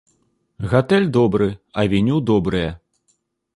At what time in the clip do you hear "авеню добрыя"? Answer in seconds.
1.83-2.75